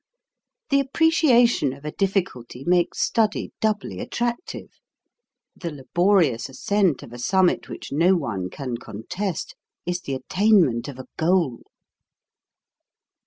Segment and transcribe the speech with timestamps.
[0.71, 4.71] The appreciation of a difficulty makes study doubly attractive;
[5.55, 9.53] the laborious ascent of a summit which no one can contest,
[9.85, 11.59] is the at tainment of a goal.